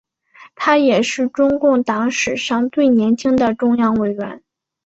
[0.55, 4.41] 他也是中共党史上最年轻的中央委员。